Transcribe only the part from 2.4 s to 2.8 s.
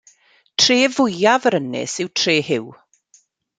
Huw.